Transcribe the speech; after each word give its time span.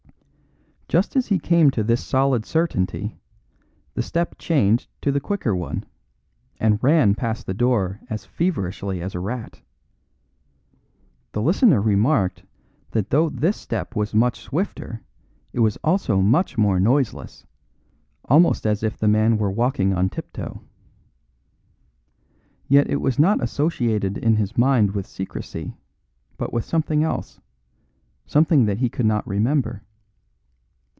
Just 0.87 1.15
as 1.15 1.27
he 1.27 1.39
came 1.39 1.71
to 1.71 1.83
this 1.85 2.05
solid 2.05 2.45
certainty, 2.45 3.17
the 3.93 4.01
step 4.01 4.37
changed 4.37 4.89
to 5.01 5.09
the 5.09 5.21
quicker 5.21 5.55
one, 5.55 5.85
and 6.59 6.83
ran 6.83 7.15
past 7.15 7.45
the 7.45 7.53
door 7.53 8.01
as 8.09 8.25
feverishly 8.25 9.01
as 9.01 9.15
a 9.15 9.21
rat. 9.21 9.61
The 11.31 11.41
listener 11.41 11.79
remarked 11.79 12.43
that 12.89 13.09
though 13.09 13.29
this 13.29 13.55
step 13.55 13.95
was 13.95 14.13
much 14.13 14.41
swifter 14.41 15.01
it 15.53 15.61
was 15.61 15.77
also 15.81 16.19
much 16.19 16.57
more 16.57 16.77
noiseless, 16.77 17.45
almost 18.25 18.67
as 18.67 18.83
if 18.83 18.97
the 18.97 19.07
man 19.07 19.37
were 19.37 19.49
walking 19.49 19.93
on 19.93 20.09
tiptoe. 20.09 20.61
Yet 22.67 22.89
it 22.89 22.97
was 22.99 23.17
not 23.17 23.41
associated 23.41 24.17
in 24.17 24.35
his 24.35 24.57
mind 24.57 24.91
with 24.91 25.07
secrecy, 25.07 25.77
but 26.35 26.51
with 26.51 26.65
something 26.65 27.01
else 27.01 27.39
something 28.25 28.65
that 28.65 28.79
he 28.79 28.89
could 28.89 29.05
not 29.05 29.25
remember. 29.25 29.83